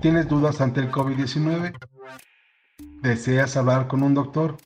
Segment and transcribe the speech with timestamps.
[0.00, 1.74] ¿Tienes dudas ante el COVID-19?
[3.02, 4.56] ¿Deseas hablar con un doctor?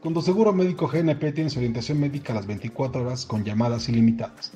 [0.00, 4.52] Con tu seguro médico GNP tienes orientación médica a las 24 horas con llamadas ilimitadas.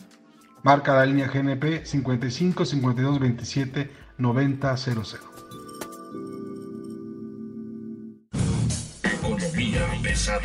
[0.64, 5.02] Marca la línea GNP 55 52 27 90 00.
[9.04, 10.40] Economía pesada.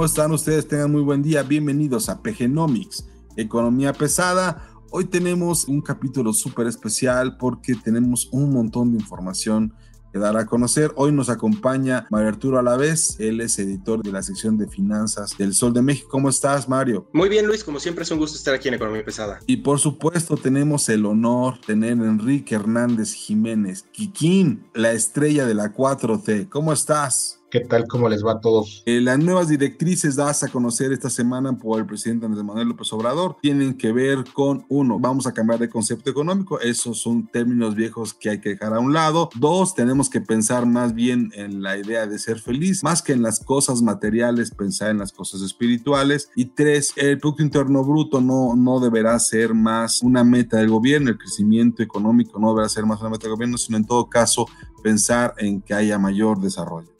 [0.00, 0.66] ¿Cómo están ustedes?
[0.66, 1.42] Tengan muy buen día.
[1.42, 4.70] Bienvenidos a PGnomics, Economía Pesada.
[4.90, 9.74] Hoy tenemos un capítulo súper especial porque tenemos un montón de información
[10.10, 10.90] que dar a conocer.
[10.96, 15.52] Hoy nos acompaña Mario Arturo Alavés, él es editor de la sección de finanzas del
[15.52, 16.08] Sol de México.
[16.10, 17.06] ¿Cómo estás, Mario?
[17.12, 19.40] Muy bien, Luis, como siempre es un gusto estar aquí en Economía Pesada.
[19.46, 25.44] Y por supuesto tenemos el honor de tener a Enrique Hernández Jiménez, Kikín, la estrella
[25.44, 26.48] de la 4T.
[26.48, 27.39] ¿Cómo estás?
[27.50, 27.88] ¿Qué tal?
[27.88, 28.84] ¿Cómo les va a todos?
[28.86, 32.92] Eh, las nuevas directrices dadas a conocer esta semana por el presidente Andrés Manuel López
[32.92, 37.74] Obrador tienen que ver con, uno, vamos a cambiar de concepto económico, esos son términos
[37.74, 39.30] viejos que hay que dejar a un lado.
[39.34, 43.22] Dos, tenemos que pensar más bien en la idea de ser feliz, más que en
[43.22, 46.30] las cosas materiales, pensar en las cosas espirituales.
[46.36, 51.10] Y tres, el Producto Interno Bruto no, no deberá ser más una meta del gobierno,
[51.10, 54.46] el crecimiento económico no deberá ser más una meta del gobierno, sino en todo caso
[54.84, 56.90] pensar en que haya mayor desarrollo.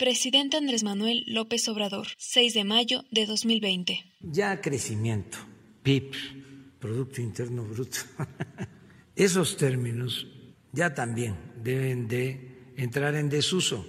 [0.00, 4.02] Presidente Andrés Manuel López Obrador, 6 de mayo de 2020.
[4.22, 5.36] Ya crecimiento,
[5.82, 6.12] PIB,
[6.78, 7.98] Producto Interno Bruto,
[9.14, 10.26] esos términos
[10.72, 13.86] ya también deben de entrar en desuso.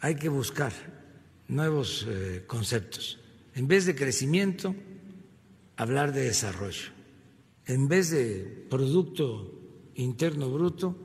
[0.00, 0.72] Hay que buscar
[1.46, 3.20] nuevos eh, conceptos.
[3.54, 4.74] En vez de crecimiento,
[5.76, 6.90] hablar de desarrollo.
[7.66, 9.62] En vez de Producto
[9.94, 10.96] Interno Bruto,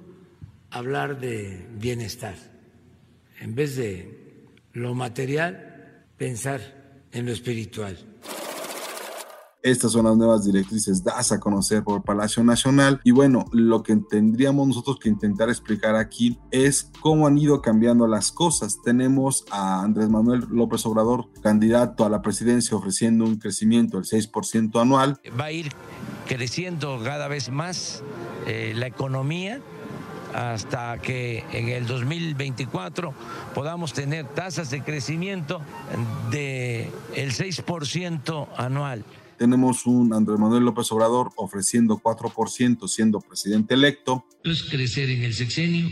[0.72, 2.36] hablar de bienestar.
[3.40, 4.26] En vez de
[4.78, 6.62] lo material, pensar
[7.12, 7.98] en lo espiritual.
[9.64, 13.02] Estas son las nuevas directrices dadas a conocer por Palacio Nacional.
[13.04, 18.06] Y bueno, lo que tendríamos nosotros que intentar explicar aquí es cómo han ido cambiando
[18.08, 18.78] las cosas.
[18.84, 24.80] Tenemos a Andrés Manuel López Obrador, candidato a la presidencia, ofreciendo un crecimiento del 6%
[24.80, 25.20] anual.
[25.38, 25.70] Va a ir
[26.28, 28.04] creciendo cada vez más
[28.46, 29.60] eh, la economía
[30.38, 33.12] hasta que en el 2024
[33.56, 35.62] podamos tener tasas de crecimiento
[36.30, 39.04] del el 6% anual.
[39.40, 44.26] Tenemos un Andrés Manuel López Obrador ofreciendo 4% siendo presidente electo.
[44.44, 45.90] Es crecer en el sexenio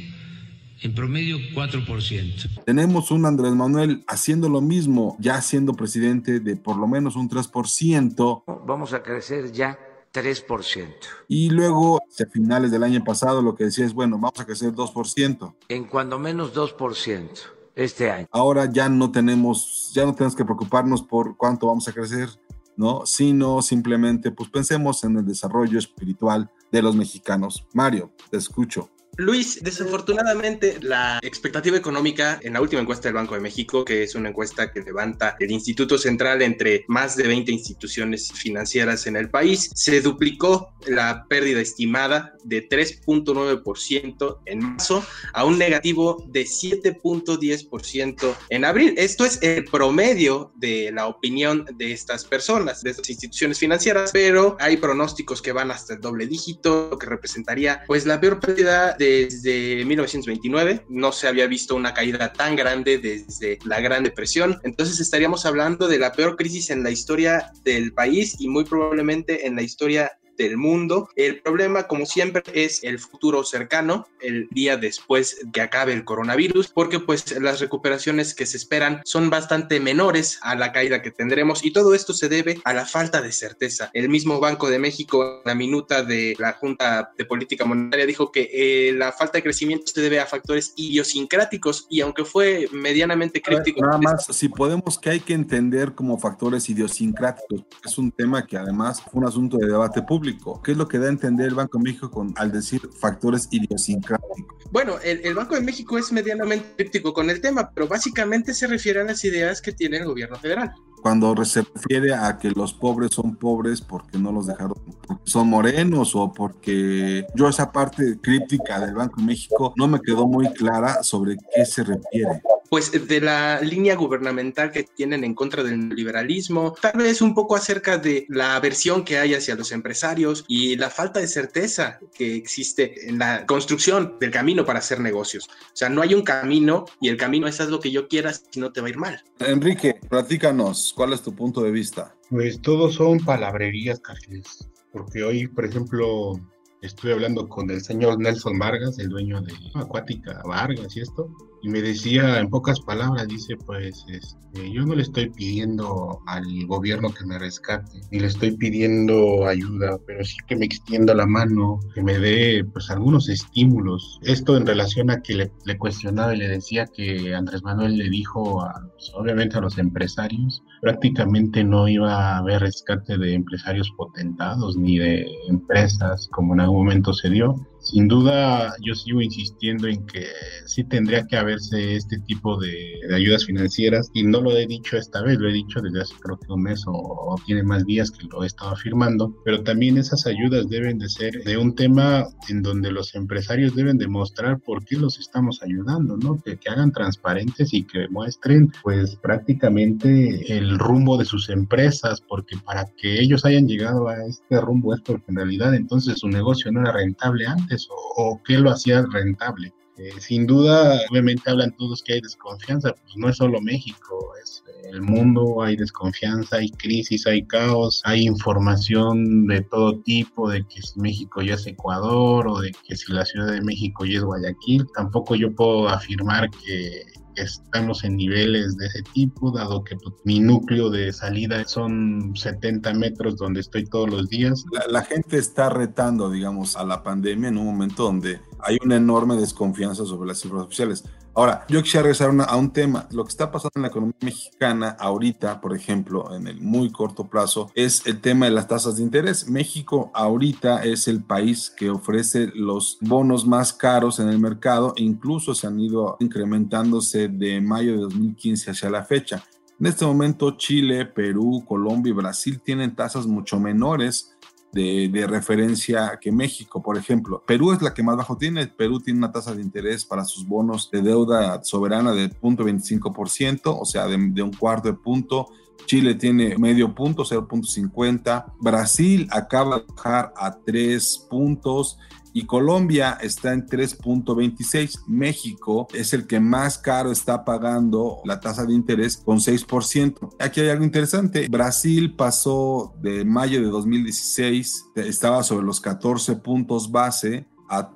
[0.82, 2.64] en promedio 4%.
[2.66, 7.28] Tenemos un Andrés Manuel haciendo lo mismo, ya siendo presidente de por lo menos un
[7.30, 8.44] 3%.
[8.68, 9.80] Vamos a crecer ya
[10.16, 10.88] 3%.
[11.28, 14.72] Y luego, a finales del año pasado, lo que decía es, bueno, vamos a crecer
[14.72, 15.56] 2%.
[15.68, 17.30] En cuando menos 2%
[17.76, 18.28] este año.
[18.32, 22.30] Ahora ya no tenemos, ya no tenemos que preocuparnos por cuánto vamos a crecer,
[22.78, 23.06] ¿no?
[23.06, 27.68] Sino simplemente, pues pensemos en el desarrollo espiritual de los mexicanos.
[27.74, 28.90] Mario, te escucho.
[29.18, 34.16] Luis, desafortunadamente la expectativa económica en la última encuesta del Banco de México, que es
[34.16, 39.30] una encuesta que levanta el Instituto Central entre más de 20 instituciones financieras en el
[39.30, 48.36] país, se duplicó la pérdida estimada de 3.9% en marzo a un negativo de 7.10%
[48.50, 48.96] en abril.
[48.98, 54.58] Esto es el promedio de la opinión de estas personas, de estas instituciones financieras, pero
[54.60, 58.96] hay pronósticos que van hasta el doble dígito, lo que representaría pues la peor pérdida
[59.06, 60.86] desde 1929.
[60.90, 64.60] No se había visto una caída tan grande desde la Gran Depresión.
[64.64, 69.48] Entonces estaríamos hablando de la peor crisis en la historia del país y muy probablemente
[69.48, 71.10] en la historia del mundo.
[71.16, 76.68] El problema, como siempre, es el futuro cercano, el día después que acabe el coronavirus,
[76.70, 81.64] porque pues las recuperaciones que se esperan son bastante menores a la caída que tendremos
[81.64, 83.90] y todo esto se debe a la falta de certeza.
[83.94, 88.50] El mismo Banco de México, la minuta de la Junta de Política Monetaria, dijo que
[88.52, 93.82] eh, la falta de crecimiento se debe a factores idiosincráticos y aunque fue medianamente crítico.
[93.82, 98.58] Nada más, si podemos, que hay que entender como factores idiosincráticos, es un tema que
[98.58, 100.62] además fue un asunto de debate público público.
[100.64, 103.48] ¿Qué es lo que da a entender el Banco de México con, al decir factores
[103.52, 104.46] idiosincráticos?
[104.72, 108.68] Bueno, el, el, Banco de México es medianamente críptico con el tema, pero básicamente se
[108.68, 110.74] refiere a las ideas que tiene el gobierno federal.
[111.02, 114.74] Cuando se refiere a que los pobres son pobres porque no los dejaron,
[115.06, 120.02] porque son morenos o porque yo esa parte críptica del Banco de México no me
[120.02, 122.42] quedó muy clara sobre qué se refiere
[122.76, 127.56] pues de la línea gubernamental que tienen en contra del liberalismo, tal vez un poco
[127.56, 132.36] acerca de la aversión que hay hacia los empresarios y la falta de certeza que
[132.36, 135.48] existe en la construcción del camino para hacer negocios.
[135.48, 138.34] O sea, no hay un camino y el camino es haz lo que yo quiera
[138.34, 139.24] si no te va a ir mal.
[139.40, 142.14] Enrique, platícanos, ¿cuál es tu punto de vista?
[142.30, 146.34] Pues todos son palabrerías, Carles, porque hoy, por ejemplo,
[146.82, 151.30] estuve hablando con el señor Nelson Vargas, el dueño de Acuática Vargas y esto,
[151.66, 156.46] y me decía en pocas palabras, dice, pues este, yo no le estoy pidiendo al
[156.68, 161.26] gobierno que me rescate, ni le estoy pidiendo ayuda, pero sí que me extienda la
[161.26, 164.20] mano, que me dé pues algunos estímulos.
[164.22, 168.12] Esto en relación a que le, le cuestionaba y le decía que Andrés Manuel le
[168.12, 173.92] dijo, a, pues, obviamente a los empresarios, prácticamente no iba a haber rescate de empresarios
[173.98, 177.56] potentados ni de empresas como en algún momento se dio
[177.86, 180.26] sin duda, yo sigo insistiendo en que
[180.66, 185.22] sí tendría que haberse este tipo de, ayudas financieras y no lo he dicho esta
[185.22, 188.10] vez, lo he dicho desde hace creo que un mes o, o, tiene más días
[188.10, 192.26] que lo he estado afirmando, pero también esas ayudas deben de ser de un tema
[192.50, 196.42] en donde los empresarios deben demostrar por qué los estamos ayudando, ¿no?
[196.44, 202.58] Que, que hagan transparentes y que muestren pues prácticamente el rumbo de sus empresas, porque
[202.58, 206.72] para que ellos hayan llegado a este rumbo es porque en realidad entonces su negocio
[206.72, 209.74] no era rentable antes o, o qué lo hacía rentable.
[209.98, 214.62] Eh, sin duda, obviamente hablan todos que hay desconfianza, pues no es solo México, es
[214.92, 220.82] el mundo, hay desconfianza, hay crisis, hay caos, hay información de todo tipo, de que
[220.82, 224.24] si México ya es Ecuador o de que si la Ciudad de México ya es
[224.24, 224.86] Guayaquil.
[224.94, 227.04] Tampoco yo puedo afirmar que
[227.36, 232.94] estamos en niveles de ese tipo, dado que pues, mi núcleo de salida son 70
[232.94, 234.64] metros donde estoy todos los días.
[234.72, 238.98] La, la, gente está retando, digamos, a la pandemia en un momento donde hay una
[238.98, 241.04] enorme desconfianza sobre las cifras oficiales.
[241.34, 243.08] Ahora, yo quisiera regresar una, a un tema.
[243.12, 247.28] Lo que está pasando en la economía mexicana ahorita, por ejemplo, en el muy corto
[247.30, 249.50] plazo, es el tema de las tasas de interés.
[249.50, 255.56] México ahorita es el país que ofrece los bonos más caros en el mercado incluso
[255.56, 259.44] se han ido incrementándose de mayo de 2015 hacia la fecha.
[259.80, 264.35] En este momento, Chile, Perú, Colombia y Brasil tienen tasas mucho menores
[264.76, 267.42] de, de, referencia que México, por ejemplo.
[267.48, 268.68] Perú es la que más bajo tiene.
[268.68, 273.86] Perú tiene una tasa de interés para sus bonos de deuda soberana de 0.25%, o
[273.86, 275.48] sea, de, de un cuarto de punto.
[275.86, 278.54] Chile tiene medio punto, 0.50.
[278.60, 281.98] Brasil acaba de bajar a 3 puntos
[282.36, 285.06] y Colombia está en 3.26.
[285.08, 290.36] México es el que más caro está pagando la tasa de interés con 6%.
[290.40, 291.48] Aquí hay algo interesante.
[291.48, 297.90] Brasil pasó de mayo de 2016, estaba sobre los 14 puntos base a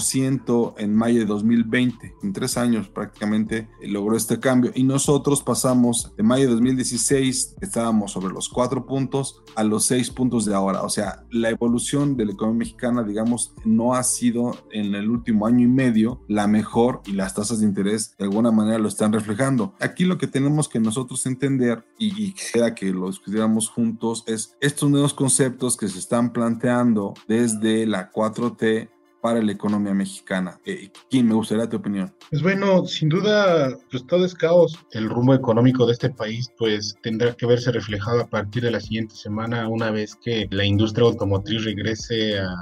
[0.00, 2.14] ciento en mayo de 2020.
[2.22, 4.72] En tres años prácticamente logró este cambio.
[4.74, 10.10] Y nosotros pasamos de mayo de 2016, estábamos sobre los cuatro puntos, a los seis
[10.10, 10.82] puntos de ahora.
[10.82, 15.46] O sea, la evolución de la economía mexicana, digamos, no ha sido en el último
[15.46, 19.12] año y medio la mejor y las tasas de interés de alguna manera lo están
[19.12, 19.74] reflejando.
[19.80, 24.56] Aquí lo que tenemos que nosotros entender y, y quisiera que lo discutiéramos juntos es
[24.60, 28.88] estos nuevos conceptos que se están planteando desde la 4T
[29.24, 30.60] para la economía mexicana.
[30.66, 32.14] Eh, Kim, me gustaría tu opinión.
[32.28, 34.78] Pues bueno, sin duda, pues todo es caos.
[34.90, 38.80] El rumbo económico de este país, pues tendrá que verse reflejado a partir de la
[38.80, 42.54] siguiente semana, una vez que la industria automotriz regrese a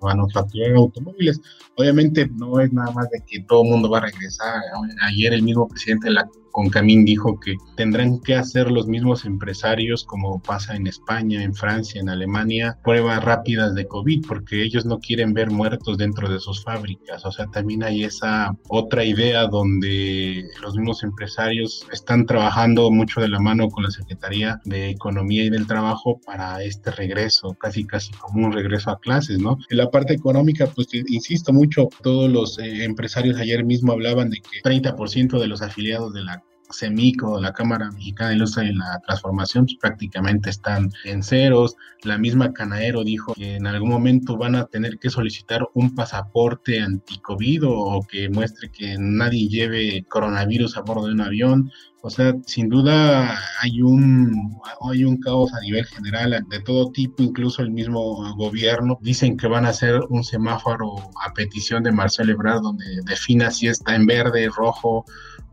[0.00, 1.38] manufacturar automóviles.
[1.76, 4.54] Obviamente no es nada más de que todo el mundo va a regresar.
[5.02, 10.04] Ayer el mismo presidente de la Concamín dijo que tendrán que hacer los mismos empresarios,
[10.04, 14.98] como pasa en España, en Francia, en Alemania, pruebas rápidas de COVID, porque ellos no
[14.98, 17.24] quieren ver muertos dentro de sus fábricas.
[17.24, 23.28] O sea, también hay esa otra idea donde los mismos empresarios están trabajando mucho de
[23.28, 28.12] la mano con la Secretaría de Economía y del Trabajo para este regreso, casi casi
[28.12, 29.58] como un regreso a clases, ¿no?
[29.68, 34.38] En la parte económica, pues insisto mucho, todos los eh, empresarios ayer mismo hablaban de
[34.40, 36.39] que 30% de los afiliados de la
[36.72, 41.76] CEMICO, la Cámara Mexicana de Industria y la Transformación, pues, prácticamente están en ceros.
[42.02, 46.80] La misma Canaero dijo que en algún momento van a tener que solicitar un pasaporte
[46.80, 51.70] anti-COVID o que muestre que nadie lleve coronavirus a bordo de un avión.
[52.02, 54.58] O sea, sin duda hay un,
[54.90, 58.98] hay un caos a nivel general de todo tipo, incluso el mismo gobierno.
[59.02, 63.66] Dicen que van a hacer un semáforo a petición de Marcelo Ebrard donde defina si
[63.66, 65.04] está en verde, rojo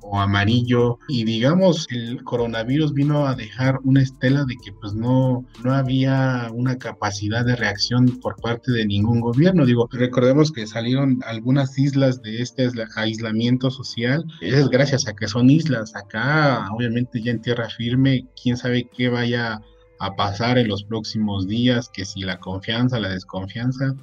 [0.09, 5.45] o amarillo y digamos el coronavirus vino a dejar una estela de que pues no
[5.63, 9.65] no había una capacidad de reacción por parte de ningún gobierno.
[9.65, 15.49] Digo recordemos que salieron algunas islas de este aislamiento social es gracias a que son
[15.49, 15.95] islas.
[15.95, 19.61] Acá obviamente ya en tierra firme quién sabe qué vaya
[19.99, 23.95] a pasar en los próximos días que si la confianza la desconfianza.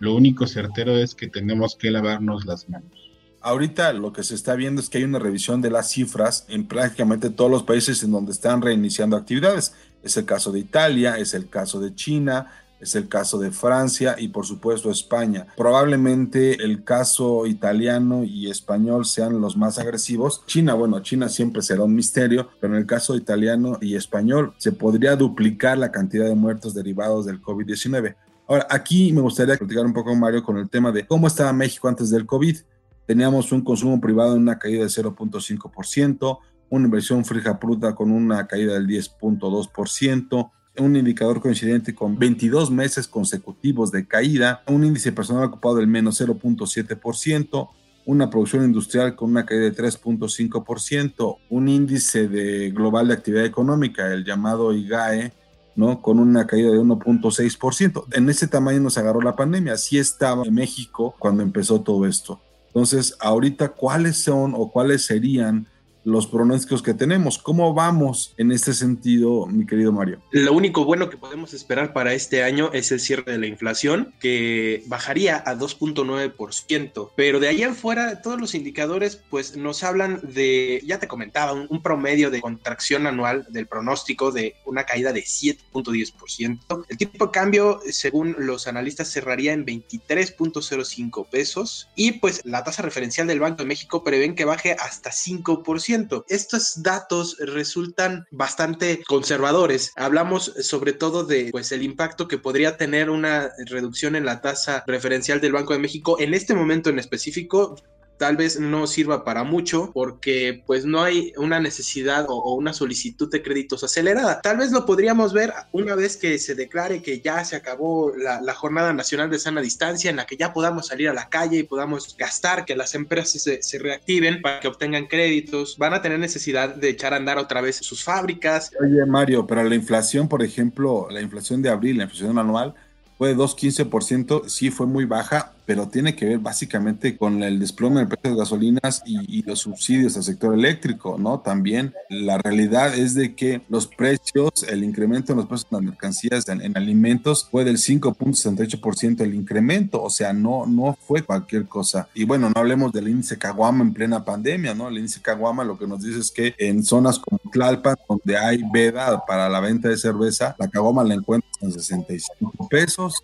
[0.00, 3.11] Lo único certero es que tenemos que lavarnos las manos
[3.42, 6.66] Ahorita lo que se está viendo es que hay una revisión de las cifras en
[6.66, 9.74] prácticamente todos los países en donde están reiniciando actividades.
[10.02, 14.14] Es el caso de Italia, es el caso de China, es el caso de Francia
[14.16, 15.46] y por supuesto España.
[15.56, 20.44] Probablemente el caso italiano y español sean los más agresivos.
[20.46, 24.70] China, bueno, China siempre será un misterio, pero en el caso italiano y español se
[24.70, 28.14] podría duplicar la cantidad de muertos derivados del COVID-19.
[28.48, 31.88] Ahora, aquí me gustaría platicar un poco, Mario, con el tema de cómo estaba México
[31.88, 32.58] antes del COVID.
[33.06, 36.38] Teníamos un consumo privado en una caída de 0.5%,
[36.70, 43.06] una inversión fija bruta con una caída del 10.2%, un indicador coincidente con 22 meses
[43.06, 47.68] consecutivos de caída, un índice personal ocupado del menos 0.7%,
[48.06, 54.12] una producción industrial con una caída de 3.5%, un índice de global de actividad económica,
[54.12, 55.32] el llamado IGAE,
[55.76, 56.00] ¿no?
[56.02, 58.04] Con una caída de 1.6%.
[58.12, 59.74] En ese tamaño nos agarró la pandemia.
[59.74, 62.40] Así estaba en México cuando empezó todo esto.
[62.74, 65.68] Entonces, ahorita, ¿cuáles son o cuáles serían
[66.04, 67.38] los pronósticos que tenemos.
[67.38, 70.20] ¿Cómo vamos en este sentido, mi querido Mario?
[70.30, 74.14] Lo único bueno que podemos esperar para este año es el cierre de la inflación,
[74.20, 80.20] que bajaría a 2.9%, pero de ahí en fuera todos los indicadores pues nos hablan
[80.22, 85.12] de, ya te comentaba, un, un promedio de contracción anual del pronóstico de una caída
[85.12, 86.84] de 7.10%.
[86.88, 92.82] El tipo de cambio, según los analistas, cerraría en 23.05 pesos y pues la tasa
[92.82, 95.91] referencial del Banco de México prevén que baje hasta 5%.
[96.28, 99.92] Estos datos resultan bastante conservadores.
[99.96, 104.84] Hablamos sobre todo de pues el impacto que podría tener una reducción en la tasa
[104.86, 107.76] referencial del Banco de México en este momento en específico
[108.18, 113.30] tal vez no sirva para mucho porque pues no hay una necesidad o, una solicitud
[113.30, 114.40] de créditos acelerada.
[114.42, 118.54] Tal vez lo podríamos ver una vez que se declare que ya se acabó la,
[118.54, 121.62] jornada nacional de sana distancia en la que ya podamos salir a la calle y
[121.62, 125.76] podamos gastar, que las empresas se, se reactiven para que obtengan créditos.
[125.78, 128.70] Van a tener necesidad de echar a andar otra vez sus fábricas.
[128.80, 132.74] Oye Mario, pero la inflación, por ejemplo, la inflación de abril, la inflación anual,
[133.18, 138.00] fue de 2,15%, sí fue muy baja, pero tiene que ver básicamente con el desplome
[138.00, 141.40] del precio de gasolinas y, los subsidios al sector eléctrico, ¿no?
[141.40, 145.84] También la realidad es de que los precios, el incremento en los precios de las
[145.84, 152.08] mercancías en, alimentos fue del 5.68% el incremento, o sea, no, no fue cualquier cosa.
[152.14, 154.88] Y bueno, no hablemos del índice Caguama en plena pandemia, ¿no?
[154.88, 158.62] El índice Caguama lo que nos dice es que en zonas como Tlalpan, donde hay
[158.72, 163.22] veda para la venta de cerveza, la Caguama la encuentras en 65 pesos,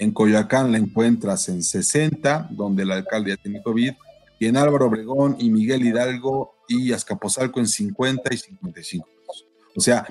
[0.00, 3.92] en Coyoacán la encuentras en 60, donde el alcalde ya tiene COVID.
[4.38, 9.06] Y en Álvaro Obregón y Miguel Hidalgo y Azcapotzalco en 50 y 55
[9.76, 10.06] O sea,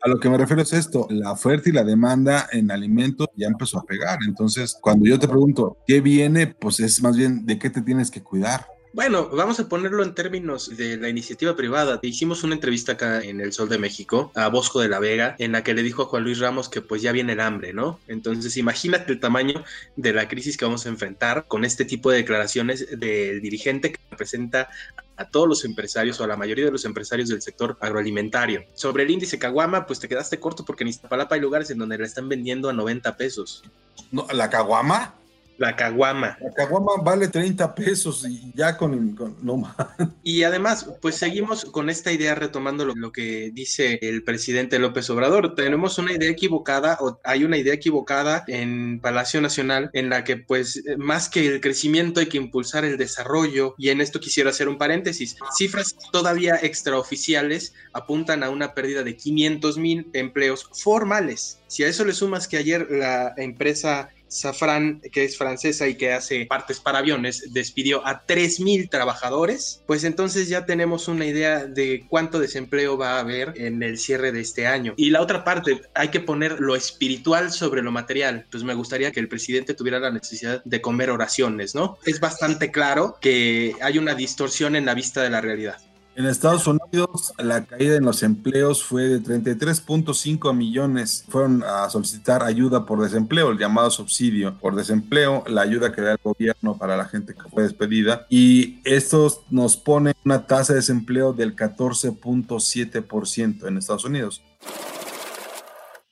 [0.00, 3.46] a lo que me refiero es esto, la oferta y la demanda en alimentos ya
[3.46, 4.18] empezó a pegar.
[4.26, 6.46] Entonces, cuando yo te pregunto, ¿qué viene?
[6.46, 8.66] Pues es más bien de qué te tienes que cuidar.
[8.94, 11.98] Bueno, vamos a ponerlo en términos de la iniciativa privada.
[12.00, 15.50] Hicimos una entrevista acá en el Sol de México a Bosco de la Vega, en
[15.50, 17.98] la que le dijo a Juan Luis Ramos que pues ya viene el hambre, ¿no?
[18.06, 19.64] Entonces imagínate el tamaño
[19.96, 23.98] de la crisis que vamos a enfrentar con este tipo de declaraciones del dirigente que
[24.12, 24.68] representa
[25.16, 28.62] a todos los empresarios o a la mayoría de los empresarios del sector agroalimentario.
[28.74, 31.98] Sobre el índice Caguama, pues te quedaste corto porque en Iztapalapa hay lugares en donde
[31.98, 33.64] la están vendiendo a 90 pesos.
[34.12, 35.14] No, ¿La Caguama?
[35.56, 36.36] La caguama.
[36.40, 39.74] La caguama vale 30 pesos y ya con, no más.
[40.22, 45.54] Y además, pues seguimos con esta idea retomando lo, que dice el presidente López Obrador.
[45.54, 50.36] Tenemos una idea equivocada o hay una idea equivocada en Palacio Nacional en la que
[50.36, 54.68] pues más que el crecimiento hay que impulsar el desarrollo y en esto quisiera hacer
[54.68, 55.36] un paréntesis.
[55.56, 61.60] Cifras todavía extraoficiales apuntan a una pérdida de 500 mil empleos formales.
[61.66, 66.12] Si a eso le sumas que ayer la empresa Safran, que es francesa y que
[66.12, 72.06] hace partes para aviones, despidió a 3.000 trabajadores, pues entonces ya tenemos una idea de
[72.08, 74.94] cuánto desempleo va a haber en el cierre de este año.
[74.96, 78.46] Y la otra parte, hay que poner lo espiritual sobre lo material.
[78.50, 81.98] Pues me gustaría que el presidente tuviera la necesidad de comer oraciones, ¿no?
[82.04, 85.76] Es bastante claro que hay una distorsión en la vista de la realidad.
[86.16, 91.24] En Estados Unidos, la caída en los empleos fue de 33.5 millones.
[91.28, 96.12] Fueron a solicitar ayuda por desempleo, el llamado subsidio por desempleo, la ayuda que da
[96.12, 98.28] el gobierno para la gente que fue despedida.
[98.30, 104.40] Y esto nos pone una tasa de desempleo del 14.7% en Estados Unidos.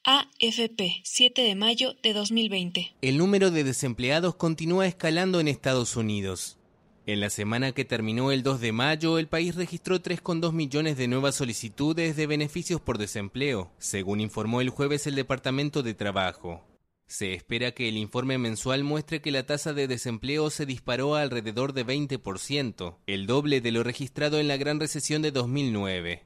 [0.04, 2.96] AFP, 7 de mayo de 2020.
[3.02, 6.56] El número de desempleados continúa escalando en Estados Unidos.
[7.04, 11.08] En la semana que terminó el 2 de mayo, el país registró 3,2 millones de
[11.08, 16.62] nuevas solicitudes de beneficios por desempleo, según informó el jueves el Departamento de Trabajo.
[17.08, 21.72] Se espera que el informe mensual muestre que la tasa de desempleo se disparó alrededor
[21.72, 26.22] de 20%, el doble de lo registrado en la gran recesión de 2009.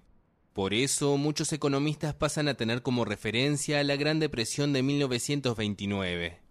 [0.53, 6.46] Por eso, muchos economistas pasan a tener como referencia la Gran Depresión de 1929.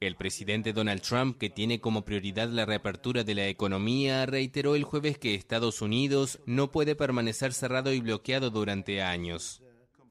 [0.00, 4.82] El presidente Donald Trump, que tiene como prioridad la reapertura de la economía, reiteró el
[4.82, 9.60] jueves que Estados Unidos no puede permanecer cerrado y bloqueado durante años.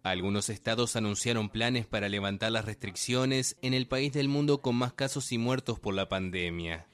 [0.03, 4.93] Algunos estados anunciaron planes para levantar las restricciones en el país del mundo con más
[4.93, 6.85] casos y muertos por la pandemia.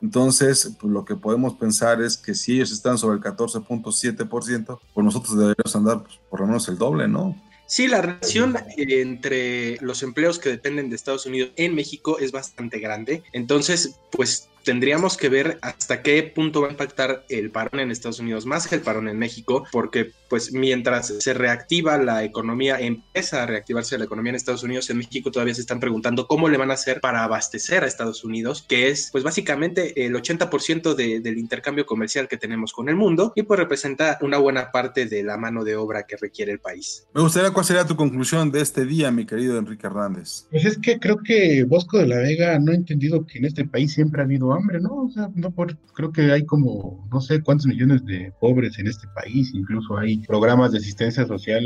[0.00, 5.04] Entonces, pues, lo que podemos pensar es que si ellos están sobre el 14.7%, pues
[5.04, 7.47] nosotros deberíamos andar pues, por lo menos el doble, ¿no?
[7.68, 12.78] Sí, la relación entre los empleos que dependen de Estados Unidos en México es bastante
[12.78, 13.22] grande.
[13.32, 18.20] Entonces, pues tendríamos que ver hasta qué punto va a impactar el parón en Estados
[18.20, 23.42] Unidos más que el parón en México, porque pues mientras se reactiva la economía, empieza
[23.42, 26.58] a reactivarse la economía en Estados Unidos, en México todavía se están preguntando cómo le
[26.58, 31.38] van a hacer para abastecer a Estados Unidos, que es pues básicamente el 80% del
[31.38, 35.38] intercambio comercial que tenemos con el mundo y pues representa una buena parte de la
[35.38, 37.06] mano de obra que requiere el país.
[37.14, 40.46] Me gustaría cuál sería tu conclusión de este día, mi querido Enrique Hernández.
[40.50, 43.64] Pues es que creo que Bosco de la Vega no ha entendido que en este
[43.64, 45.04] país siempre ha habido hambre, ¿no?
[45.04, 48.86] O sea, no por, creo que hay como no sé cuántos millones de pobres en
[48.86, 51.64] este país, incluso hay programas de asistencia social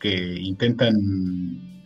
[0.00, 0.94] que intentan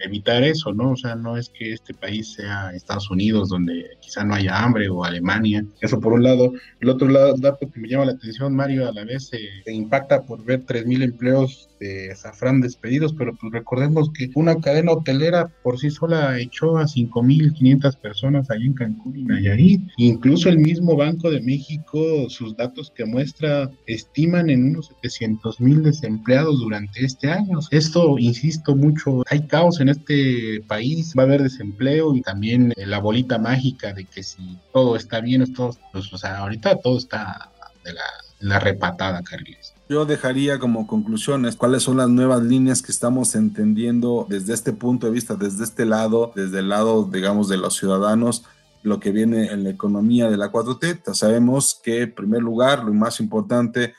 [0.05, 0.93] evitar eso, ¿no?
[0.93, 4.89] O sea, no es que este país sea Estados Unidos, donde quizá no haya hambre,
[4.89, 5.65] o Alemania.
[5.81, 6.53] Eso por un lado.
[6.81, 9.39] El otro lado, dato que me llama la atención, Mario, a la vez se,
[9.73, 15.49] impacta por ver 3.000 empleos de Safran despedidos, pero pues recordemos que una cadena hotelera
[15.63, 19.83] por sí sola echó a 5.500 personas ahí en Cancún y Nayarit.
[19.97, 26.59] Incluso el mismo Banco de México, sus datos que muestra, estiman en unos 700.000 desempleados
[26.61, 27.59] durante este año.
[27.71, 32.87] Esto, insisto mucho, hay caos en este país, va a haber desempleo y también eh,
[32.87, 36.99] la bolita mágica de que si todo está bien, todo, pues, o sea, ahorita todo
[36.99, 37.51] está
[37.85, 39.75] de la, repatada, Carles.
[39.89, 45.07] Yo dejaría como conclusiones cuáles son las nuevas líneas que estamos entendiendo desde este punto
[45.07, 48.45] de vista, desde este lado, desde el lado, digamos, de los ciudadanos,
[48.83, 51.15] lo que viene en la economía de la 4T.
[51.15, 53.95] Sabemos que, en primer lugar, lo más importante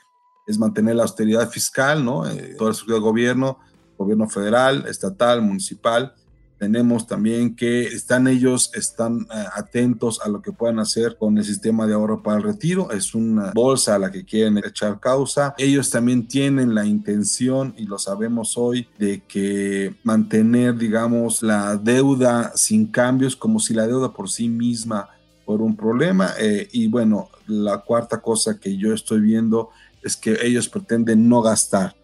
[0.46, 2.28] es mantener la austeridad fiscal, ¿no?
[2.28, 3.58] Eh, todo el gobierno,
[3.96, 6.14] gobierno federal, estatal, municipal.
[6.58, 11.44] Tenemos también que están ellos, están eh, atentos a lo que puedan hacer con el
[11.44, 12.90] sistema de ahorro para el retiro.
[12.90, 15.54] Es una bolsa a la que quieren echar causa.
[15.58, 22.52] Ellos también tienen la intención, y lo sabemos hoy, de que mantener, digamos, la deuda
[22.54, 25.10] sin cambios, como si la deuda por sí misma
[25.44, 26.30] fuera un problema.
[26.38, 29.68] Eh, y bueno, la cuarta cosa que yo estoy viendo
[30.02, 31.95] es que ellos pretenden no gastar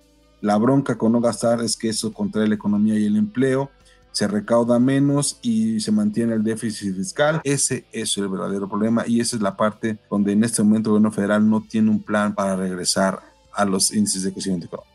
[0.43, 3.71] la bronca con no gastar es que eso contrae la economía y el empleo,
[4.11, 7.41] se recauda menos y se mantiene el déficit fiscal.
[7.45, 10.93] Ese es el verdadero problema y esa es la parte donde en este momento el
[10.93, 13.21] gobierno federal no tiene un plan para regresar
[13.55, 14.93] a los índices de crecimiento económico.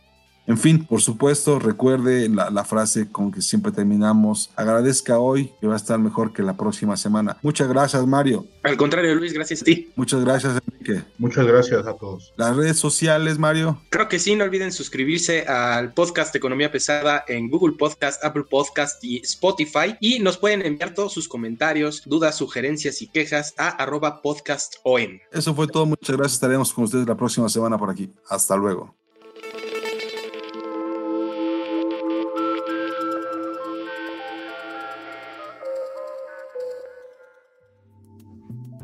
[0.47, 4.49] En fin, por supuesto, recuerde la, frase con que siempre terminamos.
[4.55, 7.35] Agradezca hoy que va a estar mejor que la próxima semana.
[7.41, 8.45] Muchas gracias, Mario.
[8.63, 9.91] Al contrario, Luis, gracias a ti.
[9.97, 10.55] Muchas gracias,
[10.87, 11.07] Enrique.
[11.17, 12.33] Muchas gracias a todos.
[12.37, 13.81] Las redes sociales, Mario.
[13.89, 19.03] Creo que sí, no olviden suscribirse al podcast Economía Pesada en Google Podcast, Apple Podcast
[19.03, 19.95] y Spotify.
[19.99, 25.19] Y nos pueden enviar todos sus comentarios, dudas, sugerencias y quejas a arroba podcastom.
[25.31, 25.85] Eso fue todo.
[25.85, 26.33] Muchas gracias.
[26.33, 28.09] Estaremos con ustedes la próxima semana por aquí.
[28.29, 28.95] Hasta luego.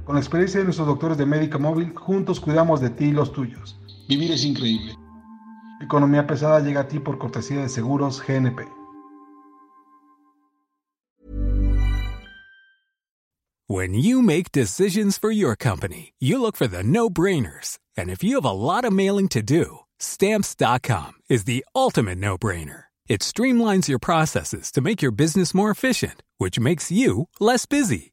[0.06, 3.32] Con la experiencia de nuestros doctores de Médica Móvil, juntos cuidamos de ti y los
[3.32, 3.80] tuyos.
[4.10, 4.96] Vivir es increíble.
[5.82, 8.68] Economía pesada llega a ti por cortesía de Seguros GNP.
[13.68, 17.80] When you make decisions for your company, you look for the no-brainers.
[17.98, 22.84] And if you have a lot of mailing to do, stamps.com is the ultimate no-brainer.
[23.08, 28.13] It streamlines your processes to make your business more efficient, which makes you less busy.